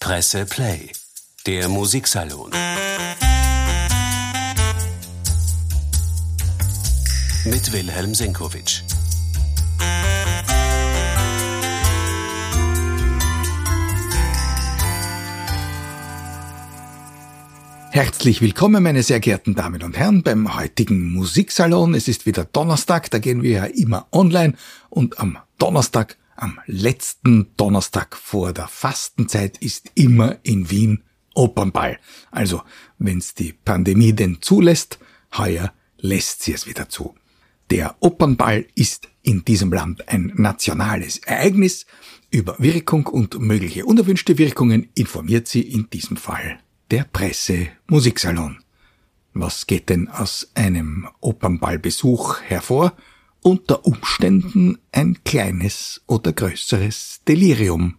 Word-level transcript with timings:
Presse 0.00 0.46
Play, 0.46 0.90
der 1.46 1.68
Musiksalon. 1.68 2.50
Mit 7.44 7.72
Wilhelm 7.72 8.14
Senkowitsch. 8.14 8.82
Herzlich 17.90 18.40
willkommen, 18.40 18.82
meine 18.82 19.02
sehr 19.04 19.20
geehrten 19.20 19.54
Damen 19.54 19.82
und 19.82 19.96
Herren, 19.96 20.22
beim 20.22 20.56
heutigen 20.56 21.12
Musiksalon. 21.12 21.94
Es 21.94 22.08
ist 22.08 22.26
wieder 22.26 22.44
Donnerstag, 22.44 23.10
da 23.10 23.18
gehen 23.18 23.42
wir 23.42 23.50
ja 23.50 23.64
immer 23.66 24.06
online 24.10 24.54
und 24.90 25.20
am 25.20 25.38
Donnerstag, 25.58 26.16
am 26.36 26.60
letzten 26.66 27.54
Donnerstag 27.56 28.16
vor 28.16 28.52
der 28.52 28.68
Fastenzeit 28.68 29.58
ist 29.58 29.90
immer 29.94 30.38
in 30.42 30.70
Wien 30.70 31.02
Opernball. 31.34 31.98
Also, 32.30 32.62
wenn's 32.98 33.34
die 33.34 33.52
Pandemie 33.52 34.12
denn 34.12 34.38
zulässt, 34.40 34.98
heuer 35.36 35.72
lässt 35.98 36.42
sie 36.42 36.52
es 36.52 36.66
wieder 36.66 36.88
zu. 36.88 37.14
Der 37.70 37.96
Opernball 38.00 38.66
ist 38.74 39.08
in 39.22 39.44
diesem 39.44 39.72
Land 39.72 40.08
ein 40.08 40.32
nationales 40.36 41.18
Ereignis. 41.18 41.86
Über 42.30 42.56
Wirkung 42.58 43.06
und 43.06 43.38
mögliche 43.40 43.86
unerwünschte 43.86 44.38
Wirkungen 44.38 44.88
informiert 44.94 45.48
sie 45.48 45.62
in 45.62 45.88
diesem 45.90 46.16
Fall 46.16 46.60
der 46.90 47.04
Presse 47.04 47.68
Musiksalon. 47.86 48.58
Was 49.32 49.66
geht 49.66 49.88
denn 49.88 50.08
aus 50.08 50.50
einem 50.54 51.08
Opernballbesuch 51.20 52.40
hervor? 52.42 52.92
Unter 53.46 53.84
Umständen 53.84 54.78
ein 54.90 55.18
kleines 55.22 56.00
oder 56.06 56.32
größeres 56.32 57.20
Delirium. 57.28 57.96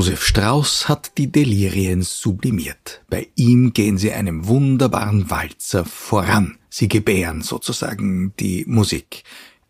Josef 0.00 0.24
Strauß 0.24 0.88
hat 0.88 1.18
die 1.18 1.30
Delirien 1.30 2.00
sublimiert. 2.00 3.02
Bei 3.10 3.28
ihm 3.34 3.74
gehen 3.74 3.98
sie 3.98 4.10
einem 4.10 4.46
wunderbaren 4.46 5.28
Walzer 5.28 5.84
voran. 5.84 6.56
Sie 6.70 6.88
gebären 6.88 7.42
sozusagen 7.42 8.32
die 8.40 8.64
Musik. 8.66 9.24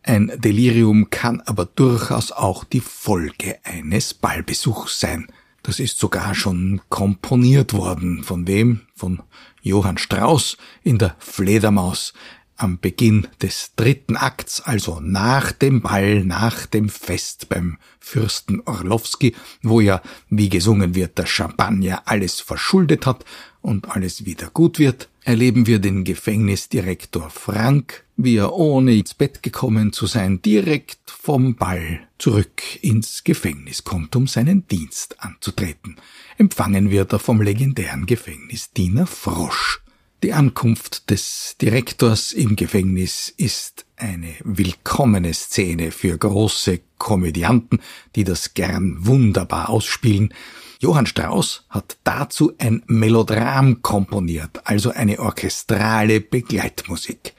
Ein 0.04 0.30
Delirium 0.36 1.10
kann 1.10 1.41
aber 1.41 1.66
durchaus 1.66 2.30
auch 2.30 2.62
die 2.62 2.78
Folge 2.78 3.58
eines 3.64 4.14
Ballbesuchs 4.14 5.00
sein. 5.00 5.26
Das 5.64 5.80
ist 5.80 5.98
sogar 5.98 6.36
schon 6.36 6.80
komponiert 6.91 7.72
worden. 7.72 8.22
Von 8.22 8.47
wem? 8.47 8.82
Von 8.94 9.24
Johann 9.62 9.98
Strauß 9.98 10.58
in 10.84 10.98
der 10.98 11.16
Fledermaus 11.18 12.12
am 12.60 12.78
Beginn 12.78 13.26
des 13.43 13.72
dritten 13.76 14.16
Akts, 14.16 14.60
also 14.60 15.00
nach 15.00 15.53
dem 15.53 15.81
Ball, 15.81 16.25
nach 16.25 16.66
dem 16.66 16.88
Fest 16.88 17.48
beim 17.48 17.78
Fürsten 17.98 18.60
Orlowski, 18.66 19.34
wo 19.62 19.81
ja, 19.81 20.03
wie 20.28 20.48
gesungen 20.48 20.94
wird, 20.94 21.19
der 21.19 21.26
Champagner 21.26 22.03
alles 22.06 22.41
verschuldet 22.41 23.06
hat 23.06 23.25
und 23.62 23.91
alles 23.91 24.24
wieder 24.24 24.51
gut 24.51 24.78
wird, 24.78 25.09
erleben 25.22 25.66
wir 25.66 25.78
den 25.78 26.04
Gefängnisdirektor 26.04 27.30
Frank, 27.30 28.04
wie 28.16 28.36
er 28.36 28.53
ohne 28.53 28.95
ins 28.95 29.15
Bett 29.15 29.42
gekommen 29.42 29.92
zu 29.92 30.07
sein, 30.07 30.42
direkt 30.42 31.10
vom 31.10 31.57
Ball 31.57 32.01
zurück 32.18 32.62
ins 32.83 33.24
Gefängnis 33.24 33.84
kommt, 33.84 34.16
um 34.16 34.27
seinen 34.27 34.66
Dienst 34.66 35.22
anzutreten. 35.22 35.97
Empfangen 36.39 36.91
wird 36.91 37.12
er 37.12 37.18
vom 37.18 37.41
legendären 37.41 38.07
Gefängnisdiener 38.07 39.07
Frosch. 39.07 39.83
Die 40.22 40.34
Ankunft 40.34 41.09
des 41.09 41.57
Direktors 41.63 42.34
im 42.34 42.55
Gefängnis 42.55 43.33
ist 43.34 43.87
eine 43.97 44.34
willkommene 44.45 45.33
Szene 45.33 45.93
für 45.93 46.19
große 46.19 46.81
Komödianten, 46.99 47.81
die 48.15 48.25
das 48.25 48.53
gern 48.53 49.07
wunderbar 49.07 49.71
ausspielen. 49.71 50.34
Johann 50.78 51.07
Strauss 51.07 51.65
hat 51.71 51.97
dazu 52.05 52.53
ein 52.59 52.83
Melodram 52.87 53.81
komponiert, 53.81 54.61
also 54.65 54.91
eine 54.91 55.21
orchestrale 55.21 56.21
Begleitmusik. 56.21 57.33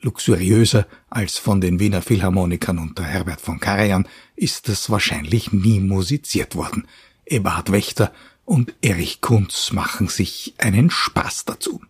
Luxuriöser 0.00 0.86
als 1.10 1.36
von 1.36 1.60
den 1.60 1.80
Wiener 1.80 2.00
Philharmonikern 2.00 2.78
unter 2.78 3.04
Herbert 3.04 3.42
von 3.42 3.60
Karajan 3.60 4.08
ist 4.36 4.70
es 4.70 4.88
wahrscheinlich 4.88 5.52
nie 5.52 5.80
musiziert 5.80 6.56
worden. 6.56 6.88
Eberhard 7.26 7.72
Wächter 7.72 8.10
und 8.46 8.74
Erich 8.80 9.20
Kunz 9.20 9.72
machen 9.72 10.08
sich 10.08 10.54
einen 10.56 10.88
Spaß 10.88 11.44
dazu. 11.44 11.82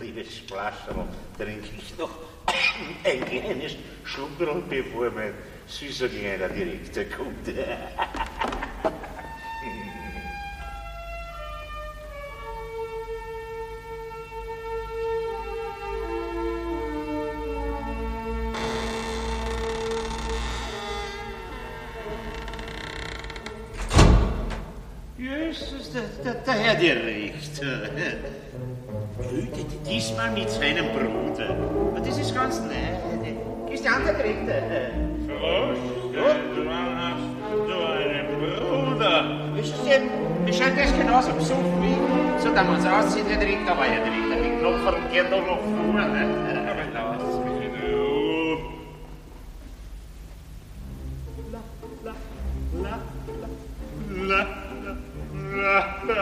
Liebes 0.00 0.40
Plascherl, 0.46 1.06
trinke 1.38 1.68
ich 1.78 1.98
noch 1.98 2.10
ein 3.04 3.24
kleines 3.24 3.76
Schluckerl, 4.04 4.62
bevor 4.68 5.10
mein 5.10 5.34
süßer 5.66 6.08
kleiner 6.08 6.48
Direktor 6.48 7.04
kommt. 7.04 7.48
Jesus, 25.54 25.92
der, 25.92 26.02
der, 26.24 26.34
der 26.42 26.54
Herr 26.54 26.74
Direktor. 26.74 27.78
Diesmal 29.86 30.30
mit 30.32 30.50
seinem 30.50 30.86
Bruder. 30.86 31.54
Das 32.04 32.18
ist 32.18 32.34
ganz 32.34 32.60
nett. 32.60 32.98
Christian, 33.68 34.04
der 34.04 34.14
Direktor. 34.14 34.54
Frosch, 35.28 35.78
wann 36.66 36.98
hast 36.98 37.28
du 37.68 37.76
einen 37.86 38.26
Bruder? 38.34 39.54
Wissen 39.54 39.74
Sie, 39.84 40.46
wir 40.46 40.52
scheint 40.52 40.76
das 40.78 40.92
genauso 40.98 41.32
besoffen 41.32 41.82
wie, 41.82 42.42
so 42.42 42.52
da 42.52 42.64
man 42.64 42.76
uns 42.76 42.86
aussieht, 42.86 43.24
Herr 43.28 43.38
Direktor, 43.38 43.72
aber 43.72 43.84
Herr 43.84 44.04
Direktor, 44.04 44.36
den 44.42 44.58
Knopf 44.58 45.12
geht 45.12 45.30
doch 45.30 45.46
noch 45.46 45.60
vorne. 45.60 46.22
In 47.62 47.74
Ruhe. 47.80 48.58
La, 51.52 52.14
la, 52.82 52.98
la, 54.26 54.38
la. 54.40 54.53
Frosch, 56.04 56.18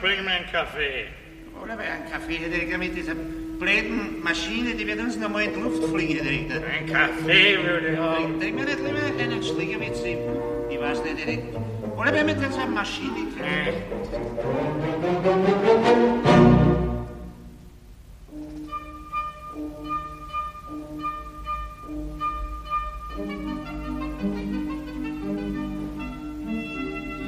bring 0.00 0.24
mir 0.24 0.30
einen 0.30 0.46
Kaffee. 0.52 1.06
Oder 1.60 1.76
bei 1.76 1.82
einem 1.90 2.08
Blöden 3.58 4.22
Maschine, 4.22 4.74
die 4.74 4.86
wird 4.86 5.00
uns 5.00 5.16
noch 5.16 5.30
mal 5.30 5.44
in 5.44 5.54
die 5.54 5.60
Luft 5.60 5.82
fliegen, 5.84 6.22
Direktor. 6.22 6.60
Ein 6.68 6.86
Kaffee 6.86 7.58
würde 7.62 7.88
ich 7.92 7.98
haben. 7.98 8.38
Trink 8.38 8.54
mir 8.54 8.64
nicht 8.66 8.78
lieber 8.80 9.22
einen 9.22 9.42
Schläger 9.42 9.78
mit 9.78 9.96
Sie. 9.96 10.18
Ich 10.68 10.78
weiß 10.78 11.02
nicht, 11.04 11.18
Direktor. 11.18 11.62
Oder 11.96 12.12
bei 12.12 12.24
mit 12.24 12.38
so 12.38 12.60
einer 12.60 12.66
Maschine. 12.66 13.16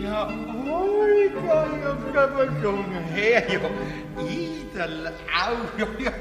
Ja, 0.03 0.29
komm 2.63 2.85
her, 3.15 3.43
ja. 3.51 3.61
Idel, 4.25 5.13
au, 5.33 5.55
ja, 5.79 5.87
ja, 5.99 6.13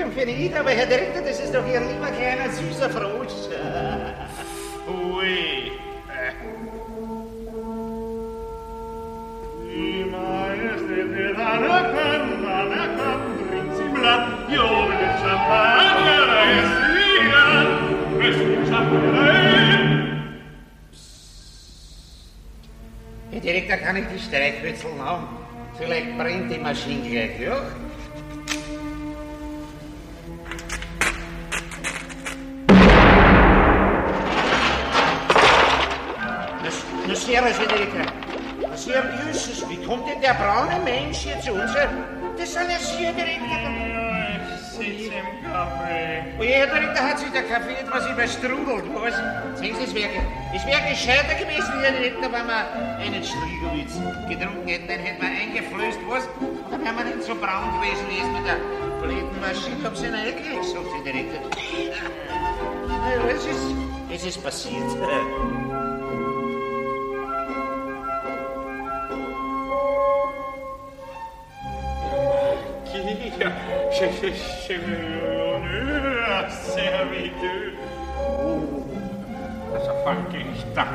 denn 0.00 0.12
für 0.12 0.28
Ida? 0.28 0.60
Aber 0.60 0.70
Herr 0.70 0.86
Direktor, 0.86 1.22
das 1.22 1.40
ist 1.40 1.54
doch 1.54 1.66
Ihr 1.66 1.80
lieber 1.80 2.10
kleiner 2.10 2.50
süßer 2.50 2.90
Frosch. 2.90 3.32
Ui. 4.88 5.72
Die 9.66 10.04
Majestät 10.04 11.16
wird 11.16 11.38
anerkannt, 11.38 12.44
anerkannt, 12.44 13.50
Prinzipland, 13.50 14.50
Jubel 14.50 14.96
des 14.98 15.20
Champagner, 15.20 16.24
ist 16.60 16.76
wieder, 16.96 17.48
es 18.20 18.36
gibt 18.38 18.68
Champagner. 18.68 19.30
Herr 23.30 23.40
Direktor, 23.40 23.76
kann 23.76 23.96
ich 23.96 24.04
die 24.12 24.18
Streichwürzeln 24.18 25.00
haben? 25.00 25.28
Vielleicht 25.78 26.18
brennt 26.18 26.52
die 26.52 26.58
Maschine 26.58 27.08
gleich, 27.08 27.40
ja? 27.40 27.62
Servus, 37.20 37.58
Herr 37.58 37.66
Direktor. 37.68 38.00
Na, 38.62 38.76
servus, 38.76 39.64
wie 39.68 39.76
kommt 39.84 40.08
denn 40.08 40.22
der 40.22 40.32
braune 40.34 40.80
Mensch 40.84 41.18
hier 41.18 41.38
zu 41.40 41.52
uns? 41.52 41.70
Das 42.38 42.52
Sie, 42.52 43.04
Herr 43.04 43.12
Direktor. 43.12 43.58
Ich 44.80 45.04
sitze 45.04 45.18
im 45.20 45.44
Kaffee. 45.44 46.24
Oh 46.38 46.42
Herr 46.42 46.66
Direktor, 46.66 47.04
hat 47.10 47.18
sich 47.18 47.30
der 47.30 47.42
Kaffee 47.42 47.74
etwas 47.74 48.08
überstrudelt, 48.08 48.84
was? 48.94 49.14
Sehen 49.58 49.76
Sie, 49.76 49.84
es 49.84 49.94
wäre 49.94 50.16
es 50.54 50.64
wär 50.64 50.80
gescheiter 50.88 51.34
gewesen, 51.34 51.72
Herr 51.82 51.92
Direktor, 51.92 52.32
wenn 52.32 52.46
wir 52.46 52.64
einen 52.96 53.22
Schliegowitz 53.22 54.00
getrunken 54.26 54.66
hätten, 54.66 54.88
den 54.88 55.00
hätten 55.00 55.20
wir 55.20 55.28
eingeflößt, 55.28 56.00
was? 56.08 56.24
Dann 56.70 56.82
wären 56.82 56.96
wir 56.96 57.04
nicht 57.04 57.22
so 57.22 57.34
braun 57.34 57.68
gewesen, 57.76 58.04
wie 58.08 58.20
es 58.24 58.30
mit 58.32 58.46
der 58.48 58.56
blöden 59.04 59.40
Maschine. 59.42 59.84
Haben 59.84 59.94
Sie 59.94 60.06
einen 60.06 60.14
eingekriegt, 60.14 60.64
sagt 60.64 60.88
Herr 60.94 61.04
Direktor. 61.04 61.40
Ja, 62.90 63.28
es 63.34 63.44
ist, 63.46 63.66
es 64.10 64.24
ist 64.24 64.42
passiert. 64.42 64.84
Ein 79.88 80.04
Bankgericht. 80.04 80.66
Das 80.74 80.88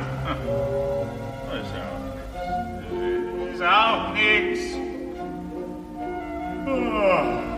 ist 3.54 3.62
auch 3.62 4.12
nix. 4.12 4.76
Oh. 6.66 7.55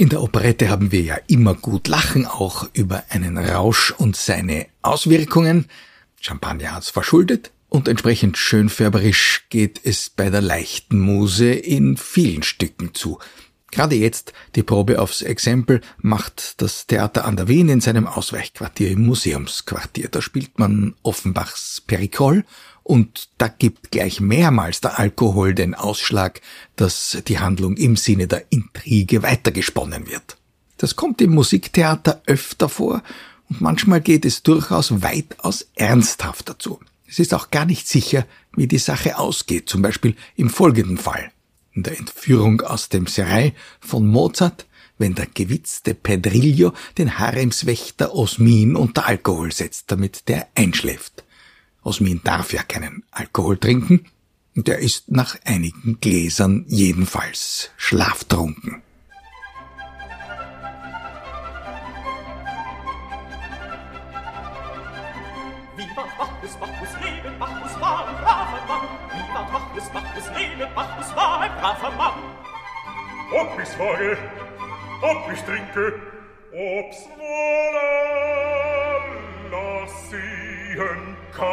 In 0.00 0.08
der 0.08 0.22
Operette 0.22 0.70
haben 0.70 0.92
wir 0.92 1.02
ja 1.02 1.18
immer 1.26 1.52
gut 1.52 1.86
lachen, 1.86 2.24
auch 2.24 2.66
über 2.72 3.04
einen 3.10 3.36
Rausch 3.36 3.90
und 3.90 4.16
seine 4.16 4.66
Auswirkungen. 4.80 5.66
Champagner 6.18 6.72
hat's 6.72 6.88
verschuldet 6.88 7.50
und 7.68 7.86
entsprechend 7.86 8.38
schönfärberisch 8.38 9.44
geht 9.50 9.78
es 9.84 10.08
bei 10.08 10.30
der 10.30 10.40
leichten 10.40 11.00
Muse 11.00 11.52
in 11.52 11.98
vielen 11.98 12.42
Stücken 12.42 12.94
zu. 12.94 13.18
Gerade 13.70 13.94
jetzt, 13.94 14.32
die 14.54 14.62
Probe 14.62 15.02
aufs 15.02 15.20
Exempel, 15.20 15.82
macht 15.98 16.62
das 16.62 16.86
Theater 16.86 17.26
an 17.26 17.36
der 17.36 17.48
Wien 17.48 17.68
in 17.68 17.82
seinem 17.82 18.06
Ausweichquartier 18.06 18.92
im 18.92 19.04
Museumsquartier. 19.04 20.08
Da 20.08 20.22
spielt 20.22 20.58
man 20.58 20.94
Offenbachs 21.02 21.82
Perikol 21.86 22.46
und 22.90 23.28
da 23.38 23.46
gibt 23.46 23.92
gleich 23.92 24.20
mehrmals 24.20 24.80
der 24.80 24.98
Alkohol 24.98 25.54
den 25.54 25.76
Ausschlag, 25.76 26.40
dass 26.74 27.22
die 27.28 27.38
Handlung 27.38 27.76
im 27.76 27.94
Sinne 27.94 28.26
der 28.26 28.50
Intrige 28.50 29.22
weitergesponnen 29.22 30.08
wird. 30.08 30.36
Das 30.76 30.96
kommt 30.96 31.22
im 31.22 31.30
Musiktheater 31.30 32.20
öfter 32.26 32.68
vor 32.68 33.04
und 33.48 33.60
manchmal 33.60 34.00
geht 34.00 34.24
es 34.24 34.42
durchaus 34.42 35.02
weitaus 35.02 35.68
ernsthafter 35.76 36.58
zu. 36.58 36.80
Es 37.06 37.20
ist 37.20 37.32
auch 37.32 37.52
gar 37.52 37.64
nicht 37.64 37.86
sicher, 37.86 38.26
wie 38.56 38.66
die 38.66 38.78
Sache 38.78 39.18
ausgeht, 39.18 39.68
zum 39.68 39.82
Beispiel 39.82 40.16
im 40.34 40.50
folgenden 40.50 40.98
Fall. 40.98 41.30
In 41.70 41.84
der 41.84 41.96
Entführung 41.96 42.60
aus 42.60 42.88
dem 42.88 43.06
Serail 43.06 43.52
von 43.78 44.08
Mozart 44.08 44.66
wenn 44.98 45.14
der 45.14 45.28
gewitzte 45.32 45.94
Pedrillo 45.94 46.74
den 46.98 47.18
Haremswächter 47.18 48.14
Osmin 48.14 48.76
unter 48.76 49.06
Alkohol 49.06 49.50
setzt, 49.50 49.90
damit 49.90 50.28
der 50.28 50.48
einschläft. 50.54 51.24
Osmin 51.82 52.20
darf 52.22 52.52
ja 52.52 52.62
keinen 52.62 53.04
Alkohol 53.10 53.58
trinken, 53.58 54.06
und 54.56 54.68
er 54.68 54.78
ist 54.78 55.10
nach 55.10 55.36
einigen 55.44 55.98
Gläsern 56.00 56.64
jedenfalls 56.68 57.70
schlaftrunken. 57.76 58.82
Ob 73.32 73.60
ich's 73.62 73.78
wage, 73.78 74.18
ob 75.02 75.32
ich 75.32 75.40
trinke, 75.42 76.00
ob's 76.52 77.06
wohl 77.16 77.76
lass 79.50 80.12
ich 80.12 80.49
entfliehen 80.70 81.16
kann. 81.32 81.50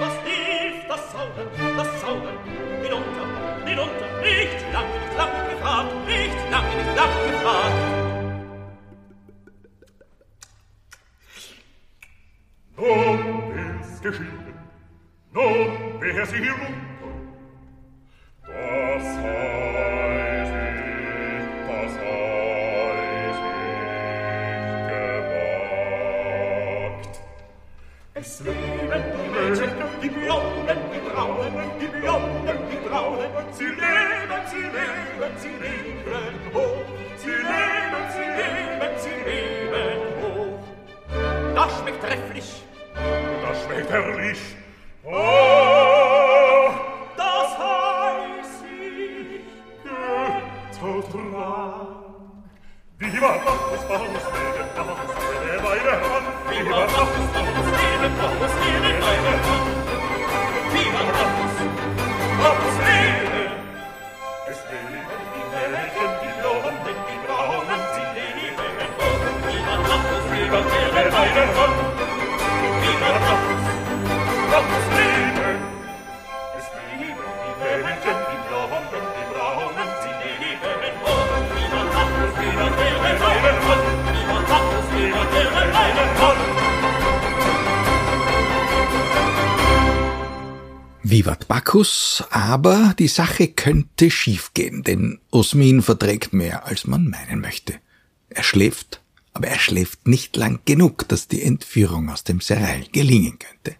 Was 0.00 0.16
hilft 0.24 0.88
das 0.88 1.12
Zaubern, 1.12 1.48
das 1.76 2.00
Zaubern? 2.00 2.38
Hinunter, 2.82 3.26
hinunter, 3.64 4.20
nicht 4.20 4.72
lange, 4.72 4.88
nicht 4.88 5.16
lange 5.16 5.50
gefahrt, 5.50 6.06
nicht 6.06 6.50
lange, 6.50 6.76
nicht 6.76 6.96
lange 6.96 7.30
gefahrt. 7.30 7.72
Nun 12.76 13.80
ist 13.80 14.02
geschehen, 14.02 14.54
nun 15.32 16.00
wär 16.00 16.26
sie 16.26 16.38
hier 16.38 16.52
rum, 16.52 16.74
Bacchus, 91.74 92.22
aber 92.30 92.94
die 93.00 93.08
Sache 93.08 93.48
könnte 93.48 94.08
schiefgehen, 94.08 94.84
denn 94.84 95.18
Osmin 95.32 95.82
verträgt 95.82 96.32
mehr, 96.32 96.66
als 96.66 96.86
man 96.86 97.08
meinen 97.08 97.40
möchte. 97.40 97.74
Er 98.28 98.44
schläft, 98.44 99.02
aber 99.32 99.48
er 99.48 99.58
schläft 99.58 100.06
nicht 100.06 100.36
lang 100.36 100.60
genug, 100.66 101.08
dass 101.08 101.26
die 101.26 101.42
Entführung 101.42 102.10
aus 102.10 102.22
dem 102.22 102.40
Serail 102.40 102.84
gelingen 102.92 103.40
könnte. 103.40 103.76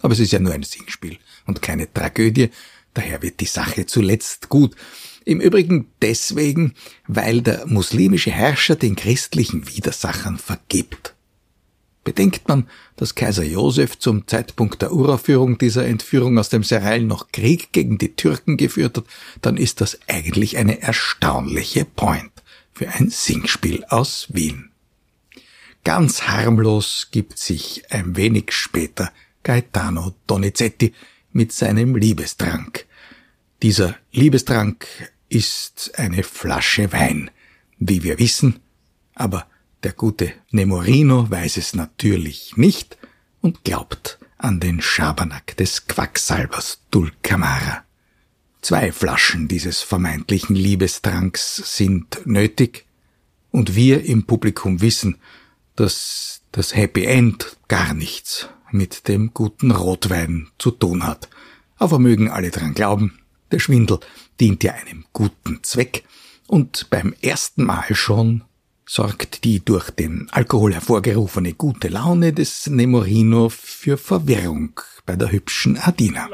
Aber 0.00 0.14
es 0.14 0.20
ist 0.20 0.32
ja 0.32 0.38
nur 0.38 0.54
ein 0.54 0.62
Singspiel 0.62 1.18
und 1.46 1.60
keine 1.60 1.92
Tragödie, 1.92 2.48
daher 2.94 3.20
wird 3.20 3.40
die 3.40 3.44
Sache 3.44 3.84
zuletzt 3.84 4.48
gut. 4.48 4.74
Im 5.26 5.42
Übrigen 5.42 5.88
deswegen, 6.00 6.72
weil 7.08 7.42
der 7.42 7.66
muslimische 7.66 8.30
Herrscher 8.30 8.74
den 8.74 8.96
christlichen 8.96 9.68
Widersachern 9.68 10.38
vergibt. 10.38 11.14
Bedenkt 12.08 12.48
man, 12.48 12.66
dass 12.96 13.14
Kaiser 13.14 13.44
Josef 13.44 13.98
zum 13.98 14.26
Zeitpunkt 14.26 14.80
der 14.80 14.92
Uraufführung 14.92 15.58
dieser 15.58 15.84
Entführung 15.84 16.38
aus 16.38 16.48
dem 16.48 16.64
Serail 16.64 17.02
noch 17.02 17.32
Krieg 17.32 17.70
gegen 17.72 17.98
die 17.98 18.16
Türken 18.16 18.56
geführt 18.56 18.96
hat, 18.96 19.04
dann 19.42 19.58
ist 19.58 19.82
das 19.82 19.98
eigentlich 20.08 20.56
eine 20.56 20.80
erstaunliche 20.80 21.84
Point 21.84 22.32
für 22.72 22.88
ein 22.88 23.10
Singspiel 23.10 23.84
aus 23.90 24.28
Wien. 24.30 24.70
Ganz 25.84 26.22
harmlos 26.22 27.08
gibt 27.10 27.38
sich 27.38 27.82
ein 27.90 28.16
wenig 28.16 28.52
später 28.52 29.12
Gaetano 29.42 30.14
Donizetti 30.26 30.94
mit 31.32 31.52
seinem 31.52 31.94
Liebestrank. 31.94 32.86
Dieser 33.60 33.96
Liebestrank 34.12 34.86
ist 35.28 35.92
eine 35.98 36.22
Flasche 36.22 36.90
Wein, 36.90 37.30
wie 37.78 38.02
wir 38.02 38.18
wissen, 38.18 38.60
aber 39.14 39.46
der 39.82 39.92
gute 39.92 40.32
Nemorino 40.50 41.30
weiß 41.30 41.56
es 41.56 41.74
natürlich 41.74 42.56
nicht 42.56 42.98
und 43.40 43.64
glaubt 43.64 44.18
an 44.36 44.60
den 44.60 44.80
Schabernack 44.80 45.56
des 45.56 45.86
Quacksalbers 45.86 46.82
Dulcamara. 46.90 47.84
Zwei 48.60 48.90
Flaschen 48.92 49.48
dieses 49.48 49.80
vermeintlichen 49.82 50.56
Liebestranks 50.56 51.76
sind 51.76 52.26
nötig, 52.26 52.86
und 53.50 53.74
wir 53.74 54.04
im 54.04 54.24
Publikum 54.24 54.82
wissen, 54.82 55.16
dass 55.74 56.42
das 56.52 56.74
Happy 56.76 57.04
End 57.04 57.56
gar 57.68 57.94
nichts 57.94 58.48
mit 58.70 59.08
dem 59.08 59.32
guten 59.32 59.70
Rotwein 59.70 60.48
zu 60.58 60.70
tun 60.70 61.06
hat. 61.06 61.30
Aber 61.76 61.98
mögen 61.98 62.28
alle 62.30 62.50
dran 62.50 62.74
glauben, 62.74 63.18
der 63.50 63.58
Schwindel 63.58 64.00
dient 64.38 64.64
ja 64.64 64.74
einem 64.74 65.06
guten 65.12 65.62
Zweck, 65.62 66.04
und 66.46 66.88
beim 66.90 67.14
ersten 67.20 67.64
Mal 67.64 67.94
schon 67.94 68.42
sorgt 68.88 69.44
die 69.44 69.64
durch 69.64 69.90
den 69.90 70.28
Alkohol 70.30 70.72
hervorgerufene 70.72 71.52
gute 71.52 71.88
Laune 71.88 72.32
des 72.32 72.66
Nemorino 72.68 73.50
für 73.50 73.98
Verwirrung 73.98 74.80
bei 75.04 75.14
der 75.14 75.30
hübschen 75.30 75.78
Adina. 75.78 76.28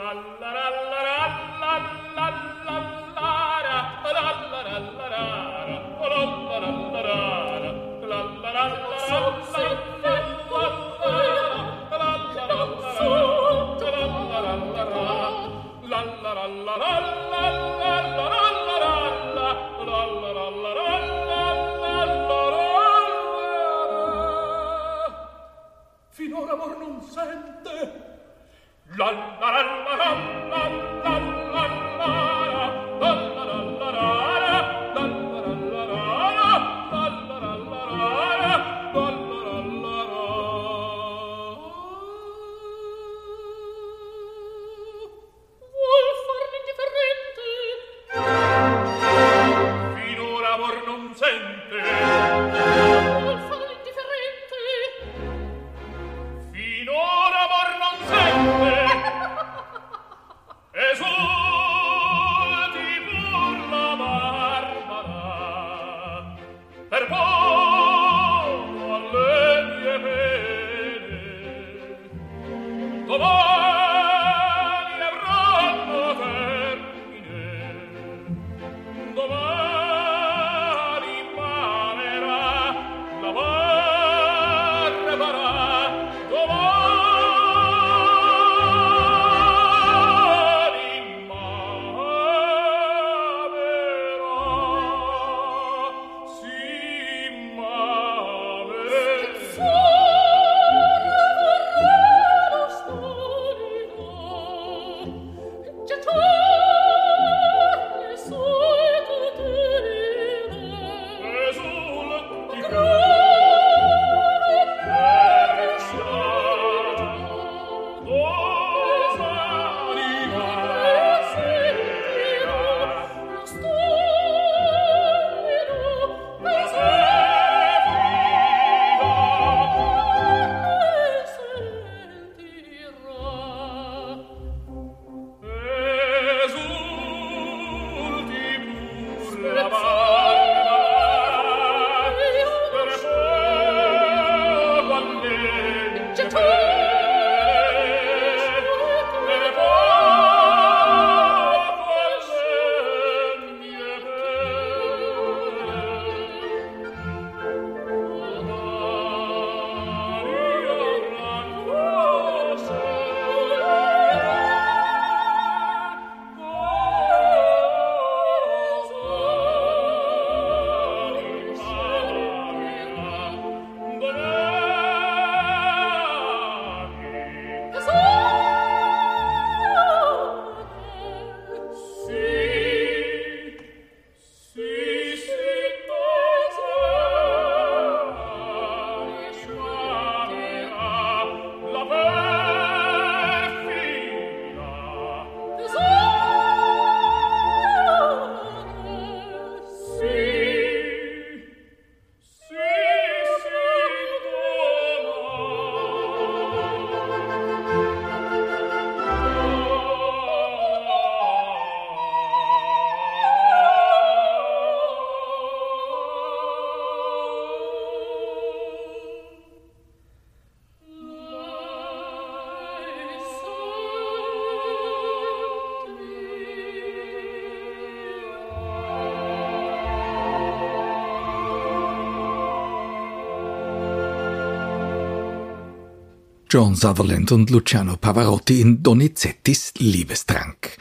John 236.55 236.77
Sutherland 236.77 237.33
und 237.33 237.51
Luciano 237.51 237.97
Pavarotti 237.97 238.61
in 238.61 238.81
Donizettis 238.81 239.75
Liebestrank. 239.77 240.77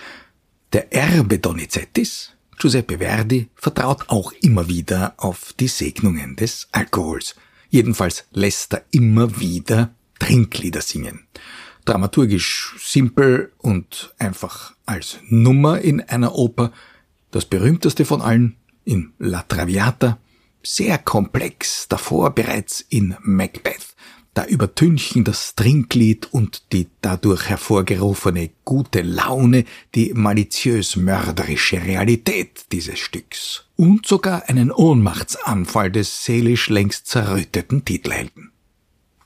Der 0.72 0.94
Erbe 0.94 1.40
Donizettis, 1.40 2.30
Giuseppe 2.60 3.00
Verdi, 3.00 3.50
vertraut 3.56 4.08
auch 4.10 4.34
immer 4.44 4.68
wieder 4.68 5.16
auf 5.18 5.52
die 5.54 5.68
Segnungen 5.68 6.36
des 6.36 6.68
Alkohols. 6.74 7.34
Jedenfalls 7.72 8.26
lässt 8.34 8.76
er 8.76 8.86
immer 8.92 9.40
wieder 9.40 9.96
Trinklieder 10.20 10.82
singen. 10.82 11.26
Dramaturgisch 11.86 12.76
simpel 12.80 13.52
und 13.58 14.14
einfach 14.20 14.76
als 14.86 15.18
Nummer 15.28 15.82
in 15.82 16.02
einer 16.02 16.36
Oper, 16.36 16.72
das 17.32 17.46
berühmteste 17.46 18.06
von 18.06 18.22
allen 18.22 18.58
in 18.86 19.14
La 19.18 19.42
Traviata, 19.42 20.20
sehr 20.62 21.00
komplex 21.00 21.88
davor 21.88 22.30
bereits 22.30 22.86
in 22.90 23.16
Macbeth. 23.24 23.93
Da 24.34 24.46
übertünchen 24.46 25.24
das 25.24 25.54
Trinklied 25.54 26.34
und 26.34 26.74
die 26.74 26.88
dadurch 27.02 27.50
hervorgerufene 27.50 28.50
gute 28.66 29.04
Laune 29.04 29.66
die 29.94 30.14
maliziös 30.14 30.96
mörderische 30.96 31.84
Realität 31.84 32.66
dieses 32.72 32.98
Stücks. 32.98 33.66
Und 33.76 34.08
sogar 34.08 34.50
einen 34.50 34.72
Ohnmachtsanfall 34.72 35.92
des 35.92 36.26
seelisch 36.26 36.70
längst 36.70 37.08
zerrütteten 37.08 37.86
Titelhelden. 37.86 38.52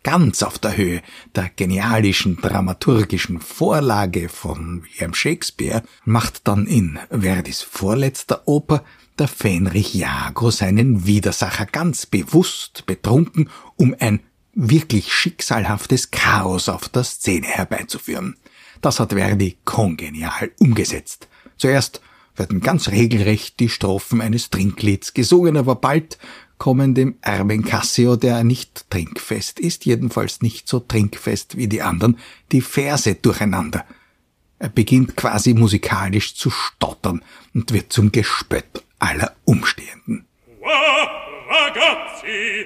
Ganz 0.04 0.43
auf 0.43 0.60
der 0.60 0.76
Höhe 0.76 1.02
der 1.36 1.52
genialischen 1.56 2.38
dramaturgischen 2.38 3.39
Vorlage 3.39 4.30
von 4.30 4.84
William 4.84 5.13
Shakespeare, 5.13 5.84
macht 6.06 6.48
dann 6.48 6.65
in 6.65 7.00
Verdis 7.10 7.62
vorletzter 7.62 8.48
Oper 8.48 8.84
der 9.20 9.28
Fähnrich 9.28 9.93
Jago 9.93 10.52
seinen 10.52 11.06
Widersacher 11.06 11.65
ganz 11.65 12.06
bewusst 12.06 12.86
betrunken, 12.86 13.50
um 13.76 13.96
ein 14.00 14.22
wirklich 14.58 15.13
schicksalhaftes 15.13 16.10
Chaos 16.10 16.67
auf 16.67 16.89
der 16.89 17.04
Szene 17.04 17.46
herbeizuführen. 17.46 18.36
Das 18.82 19.00
hat 19.00 19.13
Verdi 19.13 19.58
kongenial 19.65 20.52
umgesetzt. 20.60 21.28
Zuerst 21.58 22.02
werden 22.36 22.60
ganz 22.62 22.89
regelrecht 22.89 23.60
die 23.60 23.70
Strophen 23.70 24.20
eines 24.20 24.50
Trinklieds 24.50 25.13
gesungen, 25.13 25.58
aber 25.58 25.76
bald 25.76 26.17
kommen 26.58 26.96
dem 26.96 27.17
armen 27.22 27.63
Cassio, 27.63 28.15
der 28.15 28.43
nicht 28.43 28.89
trinkfest 28.89 29.60
ist, 29.60 29.86
jedenfalls 29.86 30.41
nicht 30.41 30.67
so 30.67 30.80
trinkfest 30.80 31.56
wie 31.56 31.67
die 31.67 31.84
anderen, 31.84 32.17
die 32.52 32.62
Verse 32.62 33.13
durcheinander. 33.13 33.86
Er 34.58 34.70
beginnt 34.70 35.15
quasi 35.15 35.54
musikalisch 35.54 36.34
zu 36.34 36.50
stottern 36.50 37.24
und 37.54 37.74
wird 37.74 37.93
zum 37.93 38.12
Gespött 38.12 38.84
aller 38.98 39.36
Umstehenden. 39.46 40.26
Ragazzi, 41.50 42.65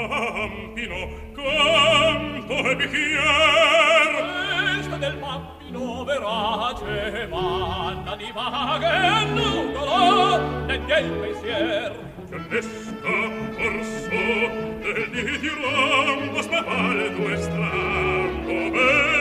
mattino 0.81 1.09
canto 1.33 2.69
e 2.69 2.75
bicchier 2.75 4.11
festa 4.81 4.95
del 4.97 5.17
mattino 5.17 6.03
verace 6.03 7.27
vanna 7.27 8.15
di 8.15 8.31
vaghe 8.33 9.25
nugolo 9.25 10.67
e 10.67 10.79
del 10.79 11.11
pensier. 11.11 12.09
Che 12.29 12.35
all'esca 12.35 13.09
orso 13.57 14.11
e 14.81 15.09
di 15.11 15.49
rombo 15.49 16.41
spavaldo 16.41 17.29
e 17.29 17.37
strambo 17.37 18.69
bel 18.71 19.20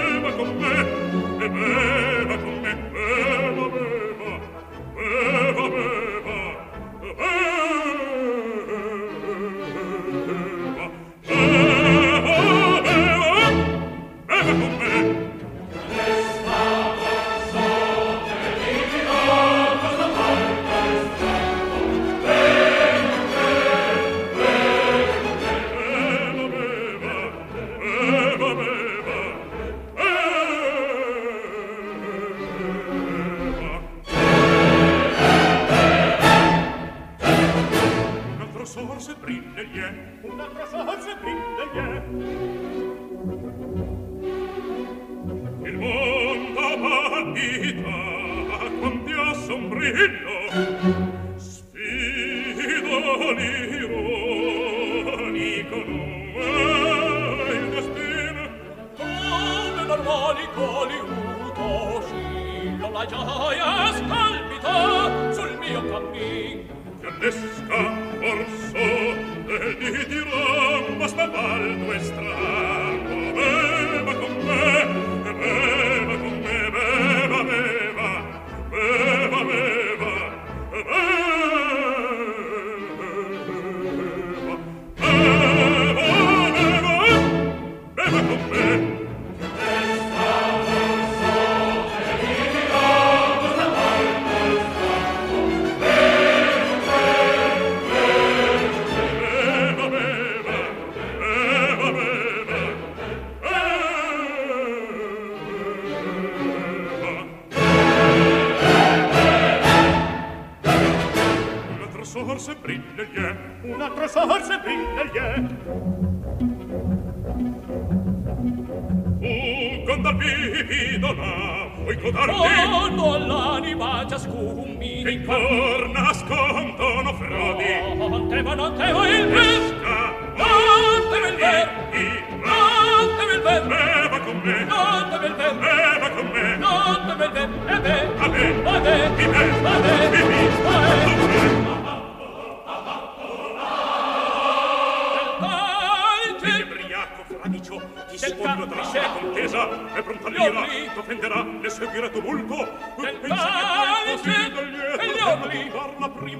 vividola 120.20 121.70
vuoi 121.76 121.98
codarti 121.98 122.48
fondo 122.70 123.14
all'anima 123.14 124.06
ciascun 124.08 124.76
mi 124.78 125.02
che 125.02 125.10
in 125.10 125.24
cor 125.24 125.88
nascondono 125.88 127.14
frodi. 127.14 127.64
Oh, 127.98 128.08
non 128.08 128.28
tevo 128.28 128.54
non 128.54 128.76
tevo 128.76 129.04
il 129.04 129.26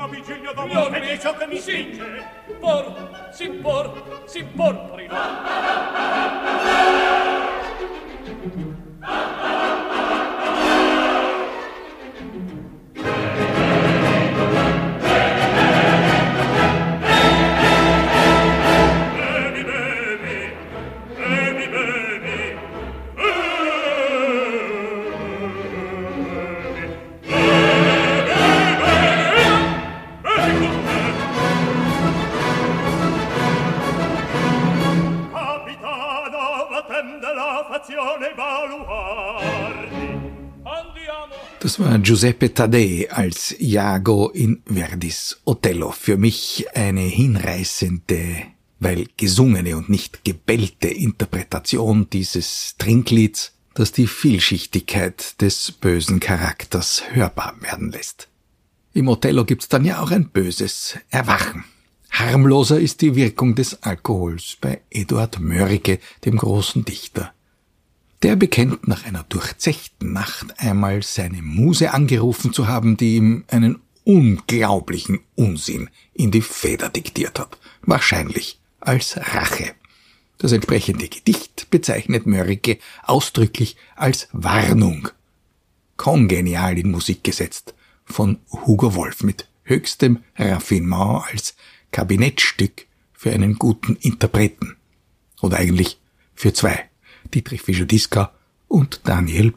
prima 0.00 0.06
vigilio 0.06 0.52
d'amore 0.52 1.02
ed 1.02 1.08
è 1.08 1.18
ciò 1.18 1.36
che 1.36 1.46
mi 1.46 1.58
spinge. 1.58 2.39
Das 41.70 41.78
war 41.78 42.00
Giuseppe 42.00 42.52
Taddei 42.52 43.06
als 43.12 43.54
Iago 43.60 44.30
in 44.30 44.60
Verdis 44.66 45.40
Othello. 45.44 45.92
Für 45.92 46.16
mich 46.16 46.66
eine 46.74 47.02
hinreißende, 47.02 48.42
weil 48.80 49.06
gesungene 49.16 49.76
und 49.76 49.88
nicht 49.88 50.24
gebellte 50.24 50.88
Interpretation 50.88 52.10
dieses 52.10 52.74
Trinklieds, 52.76 53.52
das 53.74 53.92
die 53.92 54.08
Vielschichtigkeit 54.08 55.40
des 55.40 55.70
bösen 55.70 56.18
Charakters 56.18 57.04
hörbar 57.12 57.54
werden 57.60 57.92
lässt. 57.92 58.26
Im 58.92 59.06
Othello 59.06 59.44
gibt's 59.44 59.68
dann 59.68 59.84
ja 59.84 60.02
auch 60.02 60.10
ein 60.10 60.28
böses 60.28 60.98
Erwachen. 61.08 61.62
Harmloser 62.10 62.80
ist 62.80 63.00
die 63.00 63.14
Wirkung 63.14 63.54
des 63.54 63.80
Alkohols 63.84 64.56
bei 64.60 64.80
Eduard 64.90 65.38
Mörike, 65.38 66.00
dem 66.24 66.36
großen 66.36 66.84
Dichter. 66.84 67.32
Der 68.22 68.36
bekennt 68.36 68.86
nach 68.86 69.06
einer 69.06 69.24
durchzechten 69.24 70.12
Nacht 70.12 70.58
einmal 70.58 71.02
seine 71.02 71.40
Muse 71.40 71.94
angerufen 71.94 72.52
zu 72.52 72.68
haben, 72.68 72.98
die 72.98 73.16
ihm 73.16 73.44
einen 73.48 73.80
unglaublichen 74.04 75.20
Unsinn 75.36 75.88
in 76.12 76.30
die 76.30 76.42
Feder 76.42 76.90
diktiert 76.90 77.38
hat. 77.38 77.58
Wahrscheinlich 77.82 78.60
als 78.78 79.16
Rache. 79.16 79.72
Das 80.36 80.52
entsprechende 80.52 81.08
Gedicht 81.08 81.70
bezeichnet 81.70 82.26
Mörike 82.26 82.78
ausdrücklich 83.02 83.76
als 83.96 84.28
Warnung. 84.32 85.08
Kongenial 85.96 86.78
in 86.78 86.90
Musik 86.90 87.24
gesetzt 87.24 87.74
von 88.04 88.38
Hugo 88.50 88.94
Wolf 88.94 89.22
mit 89.22 89.48
höchstem 89.64 90.24
Raffinement 90.36 91.24
als 91.30 91.54
Kabinettstück 91.90 92.86
für 93.12 93.32
einen 93.32 93.56
guten 93.56 93.96
Interpreten. 93.96 94.76
Oder 95.40 95.58
eigentlich 95.58 96.00
für 96.34 96.52
zwei. 96.52 96.89
Dietrich 97.30 97.62
Fischer-Dieskau 97.62 98.28
und 98.68 99.00
Daniel 99.04 99.52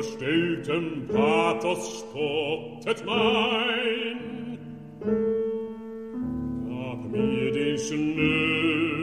verstelltem 0.00 1.06
Pathos 1.08 2.00
spottet 2.00 3.04
mein. 3.04 4.58
Gab 6.68 7.00
mir 7.12 7.52
den 7.52 7.78
schnöden, 7.78 9.00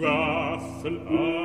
baffen 0.00 1.00
Arm, 1.08 1.41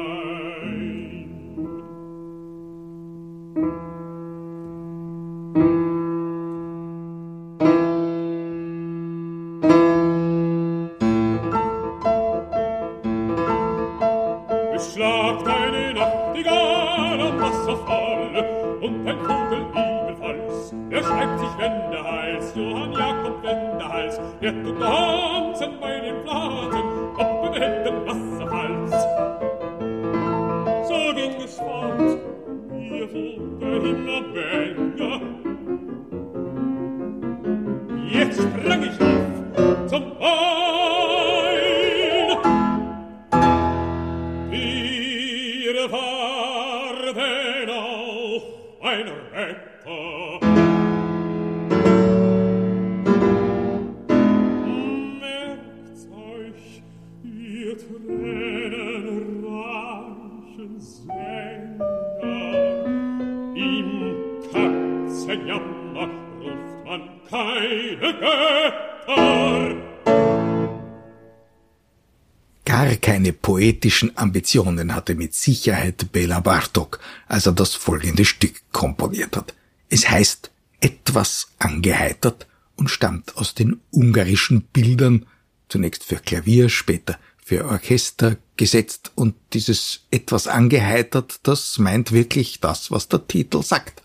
poetischen 73.78 74.18
Ambitionen 74.18 74.96
hatte 74.96 75.14
mit 75.14 75.36
Sicherheit 75.36 76.12
Bela 76.12 76.40
Bartok, 76.40 77.00
als 77.28 77.46
er 77.46 77.52
das 77.52 77.76
folgende 77.76 78.26
Stück 78.26 78.56
komponiert 78.72 79.38
hat. 79.38 79.54
Es 79.88 80.10
heißt 80.10 80.50
etwas 80.82 81.50
angeheitert 81.60 82.48
und 82.76 82.90
stammt 82.90 83.38
aus 83.38 83.54
den 83.54 83.80
ungarischen 83.92 84.62
Bildern, 84.62 85.28
zunächst 85.70 86.04
für 86.06 86.16
Klavier, 86.16 86.70
später 86.70 87.20
für 87.38 87.66
Orchester 87.66 88.38
gesetzt 88.56 89.12
und 89.14 89.36
dieses 89.54 90.08
etwas 90.10 90.48
angeheitert, 90.48 91.40
das 91.44 91.78
meint 91.78 92.12
wirklich 92.12 92.60
das, 92.60 92.90
was 92.90 93.08
der 93.10 93.28
Titel 93.28 93.62
sagt. 93.62 94.02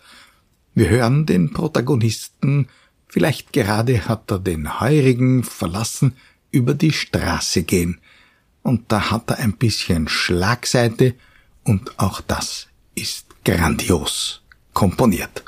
Wir 0.75 0.89
hören 0.89 1.25
den 1.25 1.51
Protagonisten, 1.51 2.67
vielleicht 3.07 3.53
gerade 3.53 4.07
hat 4.07 4.29
er 4.29 4.37
den 4.37 4.79
Heurigen 4.79 5.43
verlassen, 5.43 6.15
über 6.51 6.75
die 6.75 6.91
Straße 6.91 7.63
gehen 7.63 7.99
und 8.63 8.91
da 8.91 9.11
hat 9.11 9.29
er 9.29 9.37
ein 9.37 9.53
bisschen 9.53 10.07
Schlagseite 10.07 11.15
und 11.63 11.99
auch 11.99 12.21
das 12.21 12.67
ist 12.95 13.27
grandios 13.45 14.41
komponiert. 14.73 15.43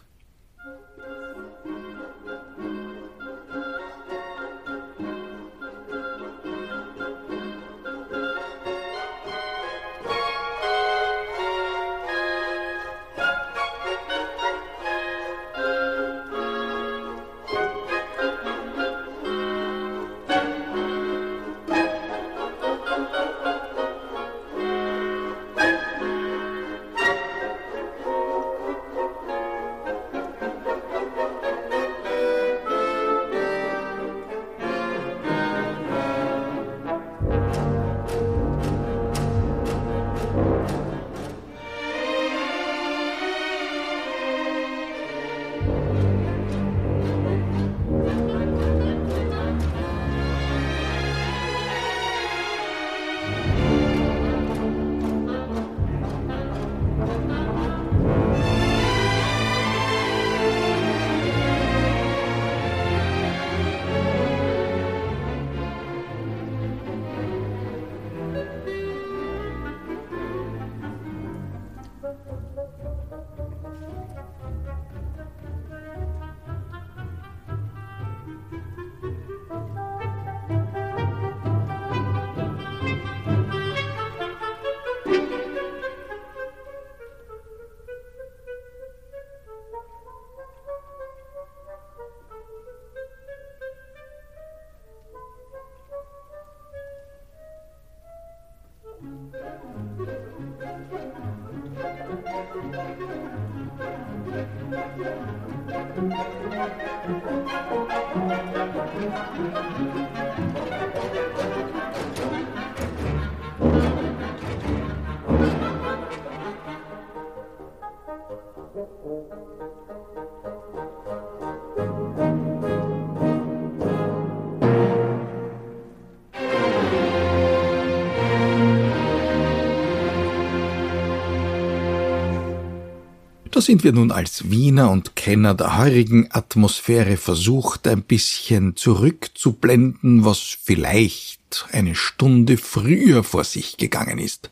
Da 133.55 133.61
sind 133.61 133.85
wir 133.85 133.93
nun 133.93 134.11
als 134.11 134.51
Wiener 134.51 134.91
und 134.91 135.15
Kenner 135.15 135.53
der 135.53 135.77
heurigen 135.77 136.27
Atmosphäre 136.29 137.15
versucht, 137.15 137.87
ein 137.87 138.01
bisschen 138.01 138.75
zurückzublenden, 138.75 140.25
was 140.25 140.39
vielleicht 140.61 141.65
eine 141.71 141.95
Stunde 141.95 142.57
früher 142.57 143.23
vor 143.23 143.45
sich 143.45 143.77
gegangen 143.77 144.19
ist. 144.19 144.49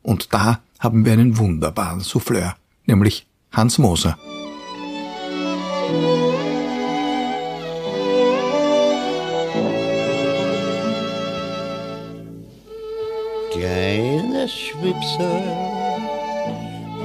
Und 0.00 0.32
da 0.32 0.62
haben 0.78 1.04
wir 1.04 1.12
einen 1.12 1.36
wunderbaren 1.36 2.00
Souffleur, 2.00 2.56
nämlich 2.86 3.26
Hans 3.52 3.76
Moser. 3.76 4.16
Kleines 13.52 14.50
Schwipser, 14.50 15.67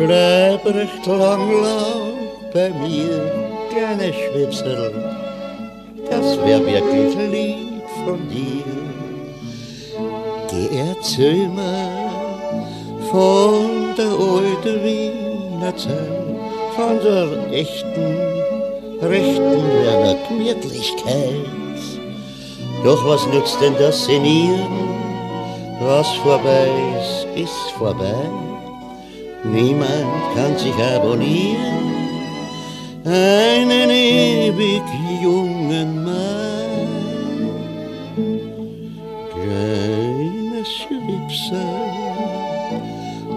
bleib 0.05 0.65
recht 0.65 1.05
lang, 1.05 1.49
lang 1.63 2.13
bei 2.53 2.69
mir, 2.81 3.31
kleines 3.71 4.15
Schwipsel, 4.15 4.91
das 6.09 6.37
wär 6.43 6.59
wirklich 6.65 7.15
lieb 7.31 7.83
von 8.05 8.19
dir. 8.29 8.63
Geh 10.49 10.69
erzähl 10.89 11.49
von 13.09 13.95
der 13.97 14.13
alten 14.31 14.83
Wiener 14.83 15.75
Zeit, 15.75 16.35
von 16.75 16.99
der 17.05 17.51
echten, 17.51 18.17
rechten 19.01 19.61
Werner 19.83 20.17
Gemütlichkeit. 20.27 21.81
Doch 22.83 23.05
was 23.07 23.25
nützt 23.27 23.61
denn 23.61 23.75
das 23.79 24.05
Senieren? 24.05 24.89
Was 25.81 26.09
vorbei 26.23 26.67
ist, 26.99 27.27
ist 27.35 27.71
vorbei. 27.77 28.52
Niemand 29.45 30.35
kann 30.35 30.57
sich 30.57 30.73
abonnieren. 30.75 31.83
Einen 33.05 33.89
ewig 33.89 34.81
jungen 35.21 36.05
Mann. 36.05 36.87
Kleines 39.33 40.69
Schwipser, 40.69 41.71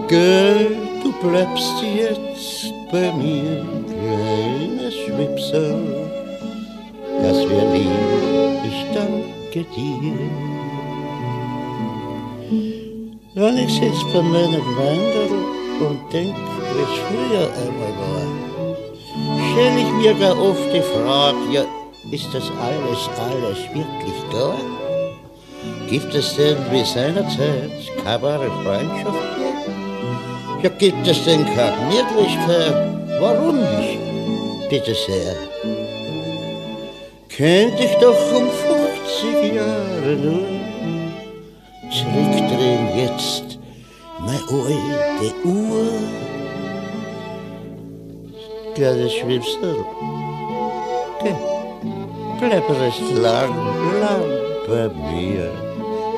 gell, 0.07 0.77
du 1.03 1.11
bleibst 1.27 1.83
jetzt 1.83 2.73
bei 2.91 3.11
mir. 3.11 3.65
Kleines 3.89 4.93
Schwipser, 4.93 5.75
das 7.21 7.37
wär 7.49 7.73
lieb, 7.73 8.61
ich 8.65 8.85
danke 8.93 9.65
dir. 9.75 10.13
Ich 13.59 13.73
sitz 13.73 14.01
bei 14.13 14.21
meinem 14.21 14.65
Wanderl 14.77 15.56
und 15.81 15.99
denk, 16.11 16.35
wie's 16.73 16.99
früher 17.07 17.47
einmal 17.61 17.93
war, 18.01 18.27
stell 19.51 19.77
ich 19.77 19.91
mir 19.93 20.13
gar 20.13 20.37
oft 20.39 20.73
die 20.73 20.81
Frage, 20.81 21.37
ja, 21.51 21.65
ist 22.11 22.27
das 22.33 22.51
alles, 22.61 23.09
alles 23.19 23.59
wirklich 23.73 24.19
da? 24.31 24.55
Gibt 25.89 26.13
es 26.13 26.35
denn 26.35 26.57
wie 26.71 26.83
seinerzeit 26.83 27.71
keine 28.03 28.21
wahre 28.21 28.51
Freundschaft 28.63 29.37
mehr? 29.37 29.47
Ja, 30.63 30.69
gibt 30.69 31.07
es 31.07 31.23
denn 31.23 31.45
keine 31.45 31.75
Gemütlichkeit? 31.77 32.75
Warum 33.19 33.57
nicht? 33.57 33.99
Bitte 34.69 34.93
sehr. 34.93 35.35
Kennt 37.29 37.79
ich 37.79 37.93
doch 38.01 38.17
um 38.35 38.49
50 38.49 39.53
Jahre 39.55 40.15
nur 40.15 40.57
zurückdrehen 41.91 42.89
jetzt 42.97 43.46
meine 44.19 44.39
alte 44.49 45.47
Uhr. 45.47 45.87
Kleines 48.75 49.13
Schwipsel, 49.13 49.75
geh, 51.23 51.33
bleib 52.39 52.69
recht 52.69 53.11
lang, 53.15 53.53
lang 54.01 54.25
bei 54.67 54.87
mir. 54.87 55.49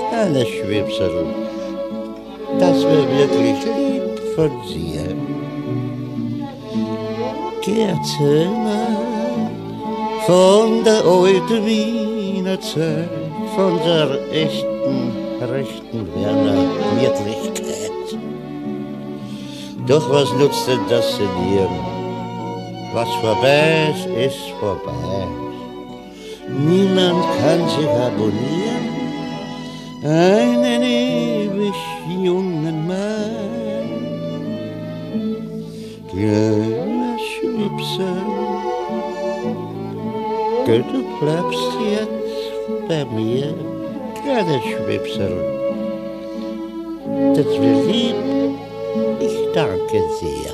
Kleines 0.09 0.47
Schwipsel, 0.47 1.25
das 2.59 2.83
wär 2.83 3.05
wirklich 3.17 3.63
lieb 3.63 4.19
von 4.35 4.51
dir. 4.67 5.15
Geh, 7.62 7.81
erzähl 7.83 8.49
mir 8.49 9.09
von 10.25 10.83
der 10.83 11.05
alten 11.05 11.65
Wiener 11.65 12.59
Zeit, 12.59 13.09
von 13.55 13.79
der 13.85 14.19
echten 14.31 15.13
rechten 15.41 16.07
Werner 16.15 16.69
Wirklichkeit. 16.99 17.38
Doch 19.89 20.08
was 20.12 20.32
nutzt 20.34 20.67
denn 20.67 20.82
das 20.88 21.17
Senieren? 21.17 21.80
Was 22.93 23.10
vorbei 23.21 23.89
ist, 23.89 24.06
ist 24.06 24.49
vorbei. 24.60 25.28
Niemand 26.47 27.23
kann 27.39 27.67
sich 27.69 27.89
abonnieren. 27.89 28.86
Einen 30.04 30.84
ewig 30.84 31.73
jungen 32.23 32.88
Mann. 32.88 33.49
Kleiner 36.12 37.17
Schwipser, 37.28 38.17
Gott, 40.65 40.86
du 40.93 41.02
bleibst 41.19 41.73
jetzt 41.91 42.88
bei 42.88 43.06
mir 43.06 43.56
kleines 44.21 44.63
Schwipsel. 44.63 45.36
Das 47.36 47.45
wir 47.45 47.84
lieb, 47.91 48.15
ich 48.15 48.23
danke 48.30 48.48
sehr. 50.19 50.53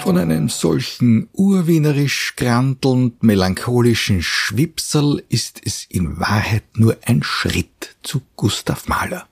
Von 0.00 0.18
einem 0.18 0.50
solchen 0.50 1.28
urwienerisch 1.32 2.34
grantelnd 2.36 3.22
melancholischen 3.22 4.22
Schwipsel 4.22 5.24
ist 5.30 5.62
es 5.64 5.86
in 5.88 6.20
Wahrheit 6.20 6.64
nur 6.74 6.98
ein 7.06 7.22
Schritt 7.22 7.96
zu 8.02 8.20
Gustav 8.36 8.86
Mahler. 8.86 9.26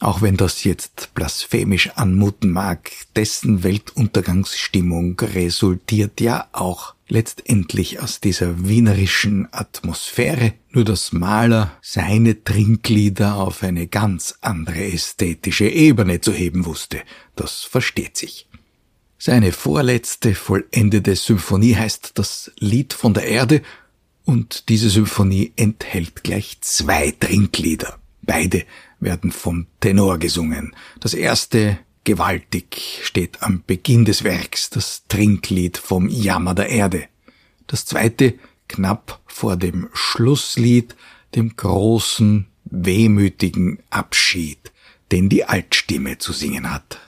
Auch 0.00 0.22
wenn 0.22 0.36
das 0.36 0.62
jetzt 0.62 1.12
blasphemisch 1.14 1.90
anmuten 1.96 2.50
mag, 2.50 2.90
dessen 3.16 3.64
Weltuntergangsstimmung 3.64 5.18
resultiert 5.18 6.20
ja 6.20 6.46
auch 6.52 6.94
letztendlich 7.08 8.00
aus 8.00 8.20
dieser 8.20 8.68
wienerischen 8.68 9.48
Atmosphäre, 9.50 10.52
nur 10.70 10.84
dass 10.84 11.12
Mahler 11.12 11.72
seine 11.82 12.44
Trinklieder 12.44 13.36
auf 13.36 13.64
eine 13.64 13.88
ganz 13.88 14.36
andere 14.40 14.84
ästhetische 14.84 15.68
Ebene 15.68 16.20
zu 16.20 16.32
heben 16.32 16.64
wusste. 16.64 17.00
Das 17.34 17.64
versteht 17.64 18.16
sich. 18.16 18.46
Seine 19.18 19.50
vorletzte 19.50 20.36
vollendete 20.36 21.16
Symphonie 21.16 21.74
heißt 21.74 22.12
das 22.14 22.52
Lied 22.60 22.92
von 22.92 23.14
der 23.14 23.24
Erde 23.24 23.62
und 24.24 24.68
diese 24.68 24.90
Symphonie 24.90 25.52
enthält 25.56 26.22
gleich 26.22 26.58
zwei 26.60 27.12
Trinklieder. 27.18 27.98
Beide 28.22 28.64
werden 29.00 29.32
vom 29.32 29.66
Tenor 29.80 30.18
gesungen. 30.18 30.74
Das 31.00 31.14
erste 31.14 31.78
gewaltig 32.04 33.00
steht 33.02 33.42
am 33.42 33.62
Beginn 33.66 34.04
des 34.04 34.24
Werks 34.24 34.70
das 34.70 35.04
Trinklied 35.08 35.76
vom 35.78 36.08
Jammer 36.08 36.54
der 36.54 36.68
Erde. 36.68 37.04
Das 37.66 37.84
zweite 37.84 38.34
knapp 38.68 39.20
vor 39.26 39.56
dem 39.56 39.88
Schlusslied, 39.92 40.96
dem 41.34 41.56
großen, 41.56 42.46
wehmütigen 42.64 43.78
Abschied, 43.90 44.72
den 45.12 45.28
die 45.28 45.44
Altstimme 45.44 46.18
zu 46.18 46.32
singen 46.32 46.70
hat. 46.72 47.00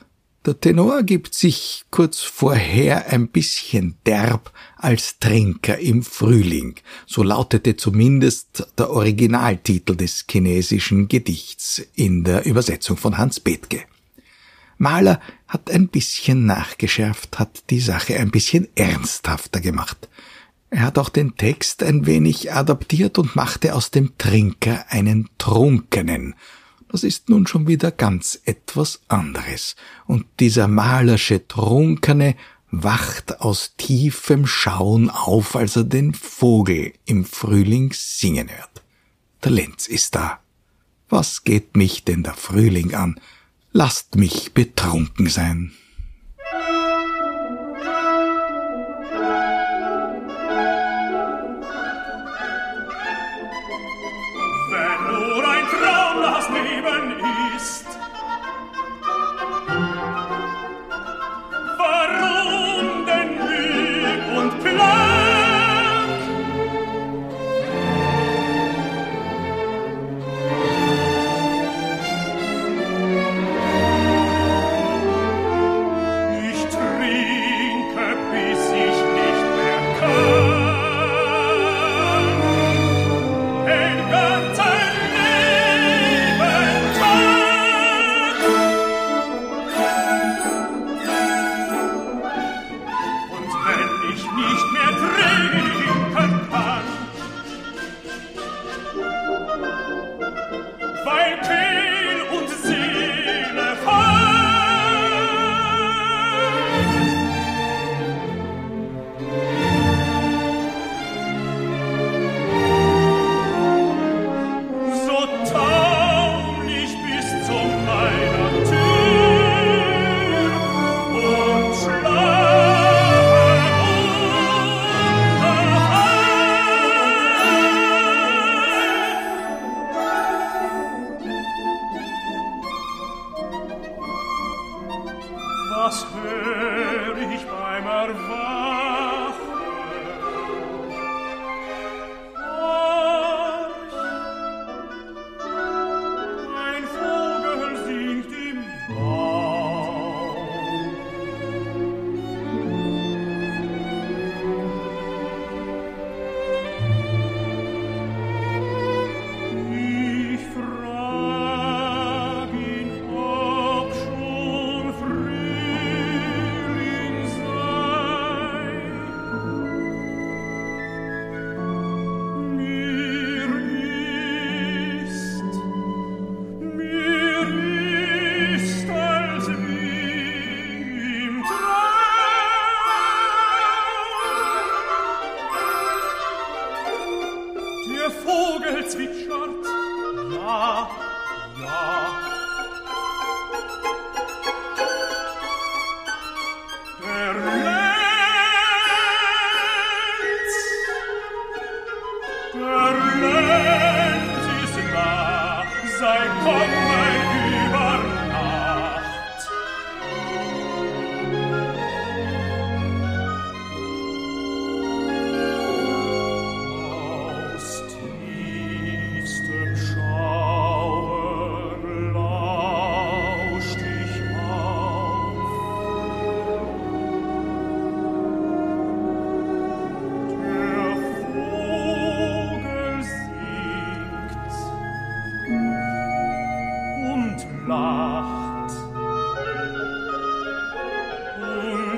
Der 0.46 0.58
Tenor 0.58 1.02
gibt 1.02 1.34
sich 1.34 1.84
kurz 1.90 2.20
vorher 2.20 3.08
ein 3.08 3.28
bisschen 3.28 3.96
derb 4.06 4.50
als 4.76 5.18
Trinker 5.18 5.78
im 5.78 6.02
Frühling, 6.02 6.76
so 7.06 7.22
lautete 7.22 7.76
zumindest 7.76 8.66
der 8.78 8.88
Originaltitel 8.88 9.96
des 9.96 10.24
chinesischen 10.30 11.08
Gedichts 11.08 11.82
in 11.94 12.24
der 12.24 12.46
Übersetzung 12.46 12.96
von 12.96 13.18
Hans 13.18 13.38
Bethke. 13.38 13.84
Mahler 14.78 15.20
hat 15.46 15.70
ein 15.70 15.88
bisschen 15.88 16.46
nachgeschärft, 16.46 17.38
hat 17.38 17.64
die 17.68 17.80
Sache 17.80 18.18
ein 18.18 18.30
bisschen 18.30 18.66
ernsthafter 18.76 19.60
gemacht. 19.60 20.08
Er 20.70 20.80
hat 20.80 20.96
auch 20.96 21.10
den 21.10 21.36
Text 21.36 21.82
ein 21.82 22.06
wenig 22.06 22.50
adaptiert 22.50 23.18
und 23.18 23.36
machte 23.36 23.74
aus 23.74 23.90
dem 23.90 24.16
Trinker 24.16 24.86
einen 24.88 25.28
Trunkenen, 25.36 26.34
das 26.90 27.04
ist 27.04 27.28
nun 27.28 27.46
schon 27.46 27.68
wieder 27.68 27.92
ganz 27.92 28.40
etwas 28.44 29.00
anderes. 29.06 29.76
Und 30.06 30.26
dieser 30.40 30.66
malersche 30.66 31.46
Trunkene 31.46 32.34
wacht 32.72 33.40
aus 33.40 33.74
tiefem 33.76 34.46
Schauen 34.46 35.08
auf, 35.08 35.54
als 35.54 35.76
er 35.76 35.84
den 35.84 36.14
Vogel 36.14 36.92
im 37.04 37.24
Frühling 37.24 37.92
singen 37.92 38.48
hört. 38.50 38.82
Der 39.44 39.52
Lenz 39.52 39.86
ist 39.86 40.16
da. 40.16 40.40
Was 41.08 41.44
geht 41.44 41.76
mich 41.76 42.04
denn 42.04 42.22
der 42.24 42.34
Frühling 42.34 42.94
an? 42.94 43.20
Lasst 43.72 44.16
mich 44.16 44.52
betrunken 44.52 45.28
sein. 45.28 45.72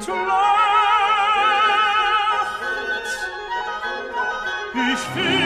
So 0.00 0.12
schlaf 4.74 5.16
ich 5.16 5.41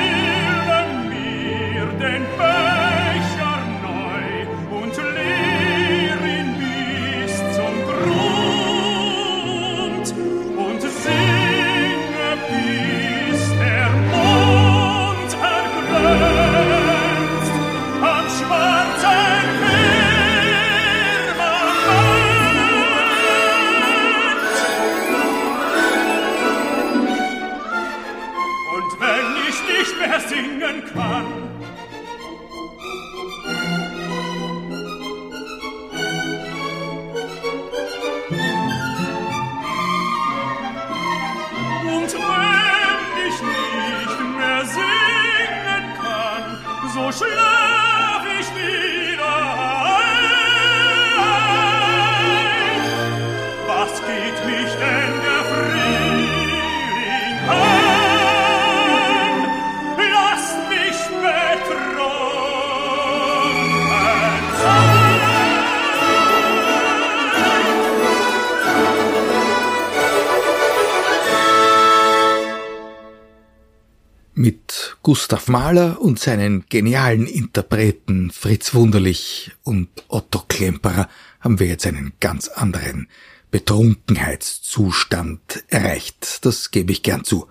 Gustav 75.06 75.46
Mahler 75.46 76.00
und 76.00 76.18
seinen 76.18 76.64
genialen 76.68 77.28
Interpreten 77.28 78.32
Fritz 78.32 78.74
Wunderlich 78.74 79.52
und 79.62 79.86
Otto 80.08 80.42
Klemperer 80.48 81.08
haben 81.38 81.60
wir 81.60 81.68
jetzt 81.68 81.86
einen 81.86 82.14
ganz 82.18 82.48
anderen 82.48 83.06
Betrunkenheitszustand 83.52 85.62
erreicht. 85.68 86.44
Das 86.44 86.72
gebe 86.72 86.90
ich 86.90 87.04
gern 87.04 87.22
zu. 87.22 87.46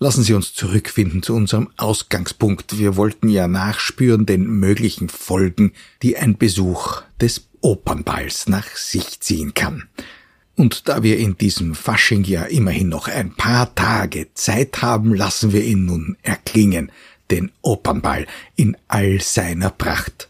Lassen 0.00 0.22
Sie 0.22 0.34
uns 0.34 0.52
zurückfinden 0.52 1.22
zu 1.22 1.34
unserem 1.34 1.70
Ausgangspunkt. 1.78 2.78
Wir 2.78 2.98
wollten 2.98 3.30
ja 3.30 3.48
nachspüren 3.48 4.26
den 4.26 4.44
möglichen 4.44 5.08
Folgen, 5.08 5.72
die 6.02 6.18
ein 6.18 6.36
Besuch 6.36 7.00
des 7.18 7.48
Opernballs 7.62 8.48
nach 8.48 8.76
sich 8.76 9.18
ziehen 9.20 9.54
kann. 9.54 9.88
Und 10.56 10.88
da 10.88 11.02
wir 11.02 11.18
in 11.18 11.36
diesem 11.36 11.74
Fasching 11.74 12.24
ja 12.24 12.42
immerhin 12.44 12.88
noch 12.88 13.08
ein 13.08 13.34
paar 13.34 13.74
Tage 13.74 14.28
Zeit 14.34 14.82
haben, 14.82 15.14
lassen 15.14 15.52
wir 15.52 15.64
ihn 15.64 15.86
nun 15.86 16.16
erklingen, 16.22 16.92
den 17.30 17.50
Opernball 17.62 18.26
in 18.56 18.76
all 18.88 19.20
seiner 19.20 19.70
Pracht. 19.70 20.28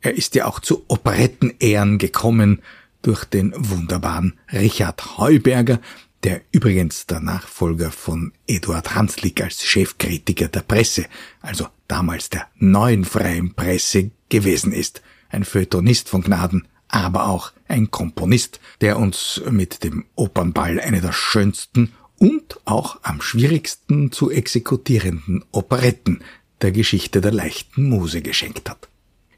Er 0.00 0.14
ist 0.14 0.34
ja 0.34 0.46
auch 0.46 0.60
zu 0.60 0.84
Operettenehren 0.88 1.98
gekommen 1.98 2.62
durch 3.02 3.24
den 3.24 3.52
wunderbaren 3.56 4.38
Richard 4.52 5.18
Heuberger, 5.18 5.80
der 6.22 6.40
übrigens 6.52 7.06
der 7.06 7.20
Nachfolger 7.20 7.90
von 7.90 8.32
Eduard 8.46 8.94
Hanslick 8.94 9.42
als 9.42 9.64
Chefkritiker 9.64 10.48
der 10.48 10.60
Presse, 10.60 11.06
also 11.40 11.68
damals 11.88 12.30
der 12.30 12.46
neuen 12.56 13.04
freien 13.04 13.54
Presse 13.54 14.10
gewesen 14.30 14.72
ist, 14.72 15.02
ein 15.28 15.44
Feuilletonist 15.44 16.08
von 16.08 16.22
Gnaden, 16.22 16.66
aber 16.94 17.28
auch 17.28 17.52
ein 17.66 17.90
Komponist, 17.90 18.60
der 18.80 18.98
uns 18.98 19.42
mit 19.50 19.82
dem 19.82 20.04
Opernball 20.14 20.80
eine 20.80 21.00
der 21.00 21.12
schönsten 21.12 21.92
und 22.18 22.60
auch 22.64 23.00
am 23.02 23.20
schwierigsten 23.20 24.12
zu 24.12 24.30
exekutierenden 24.30 25.44
Operetten 25.50 26.22
der 26.62 26.70
Geschichte 26.70 27.20
der 27.20 27.32
leichten 27.32 27.88
Muse 27.88 28.22
geschenkt 28.22 28.70
hat. 28.70 28.88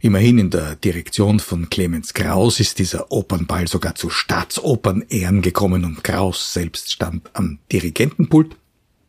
Immerhin 0.00 0.38
in 0.38 0.50
der 0.50 0.76
Direktion 0.76 1.40
von 1.40 1.70
Clemens 1.70 2.12
Kraus 2.12 2.60
ist 2.60 2.78
dieser 2.78 3.10
Opernball 3.10 3.66
sogar 3.66 3.94
zu 3.94 4.10
Staatsopernehren 4.10 5.40
gekommen 5.40 5.84
und 5.84 6.04
Kraus 6.04 6.52
selbst 6.52 6.92
stand 6.92 7.30
am 7.32 7.58
Dirigentenpult 7.72 8.56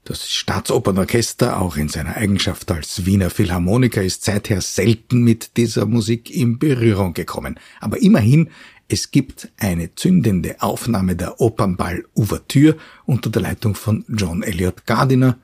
das 0.08 0.30
Staatsopernorchester, 0.30 1.60
auch 1.60 1.76
in 1.76 1.90
seiner 1.90 2.16
Eigenschaft 2.16 2.72
als 2.72 3.06
Wiener 3.06 3.30
Philharmoniker, 3.30 4.02
ist 4.02 4.24
seither 4.24 4.62
selten 4.62 5.22
mit 5.22 5.58
dieser 5.58 5.86
Musik 5.86 6.30
in 6.30 6.60
Berührung 6.60 7.14
gekommen. 7.14 7.60
Aber 7.82 8.02
immerhin, 8.02 8.50
es 8.88 9.12
gibt 9.12 9.50
eine 9.58 9.96
zündende 9.96 10.62
Aufnahme 10.62 11.18
der 11.18 11.42
Opernball-Ouvertüre 11.42 12.78
unter 13.06 13.30
der 13.30 13.42
Leitung 13.42 13.76
von 13.76 14.06
John 14.08 14.44
Elliott 14.44 14.86
Gardiner 14.86 15.38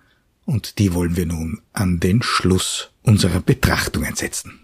und 0.45 0.79
die 0.79 0.93
wollen 0.93 1.17
wir 1.17 1.25
nun 1.25 1.61
an 1.73 1.99
den 1.99 2.21
Schluss 2.21 2.91
unserer 3.01 3.41
Betrachtungen 3.41 4.15
setzen. 4.15 4.59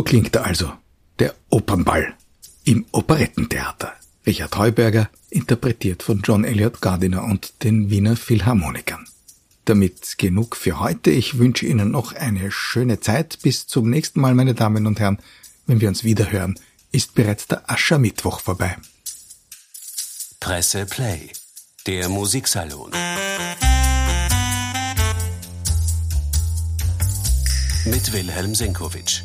So 0.00 0.04
klingt 0.04 0.34
er 0.34 0.46
also, 0.46 0.72
der 1.18 1.34
Opernball 1.50 2.14
im 2.64 2.86
Operettentheater. 2.90 3.92
Richard 4.26 4.56
Heuberger, 4.56 5.10
interpretiert 5.28 6.02
von 6.02 6.22
John 6.22 6.44
Elliott 6.44 6.80
Gardiner 6.80 7.22
und 7.24 7.52
den 7.64 7.90
Wiener 7.90 8.16
Philharmonikern. 8.16 9.06
Damit 9.66 10.16
genug 10.16 10.56
für 10.56 10.80
heute. 10.80 11.10
Ich 11.10 11.38
wünsche 11.38 11.66
Ihnen 11.66 11.90
noch 11.90 12.14
eine 12.14 12.50
schöne 12.50 13.00
Zeit. 13.00 13.40
Bis 13.42 13.66
zum 13.66 13.90
nächsten 13.90 14.22
Mal, 14.22 14.34
meine 14.34 14.54
Damen 14.54 14.86
und 14.86 14.98
Herren. 15.00 15.18
Wenn 15.66 15.82
wir 15.82 15.88
uns 15.90 16.02
wiederhören, 16.02 16.58
ist 16.92 17.14
bereits 17.14 17.46
der 17.46 17.70
Aschermittwoch 17.70 18.40
vorbei. 18.40 18.78
Presse 20.40 20.86
Play, 20.86 21.28
der 21.86 22.08
Musiksalon. 22.08 22.92
Mit 27.84 28.10
Wilhelm 28.14 28.54
Senkowitsch. 28.54 29.24